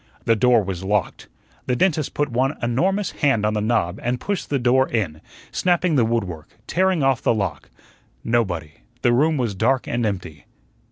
[0.25, 1.27] The door was locked.
[1.67, 5.95] The dentist put one enormous hand on the knob and pushed the door in, snapping
[5.95, 7.69] the wood work, tearing off the lock.
[8.23, 8.71] Nobody
[9.03, 10.47] the room was dark and empty.